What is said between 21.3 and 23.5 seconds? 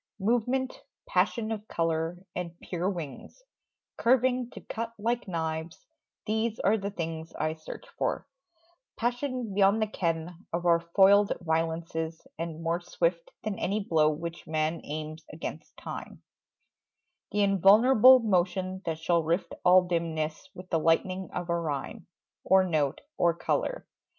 of a rhyme, Or note, or